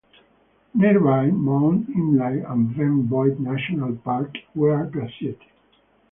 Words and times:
Nearby, 0.73 1.27
Mount 1.29 1.87
Imlay 1.89 2.39
and 2.39 2.75
Ben 2.75 3.03
Boyd 3.03 3.39
National 3.39 3.95
Park 3.97 4.35
were 4.55 4.85
gazetted. 4.87 5.37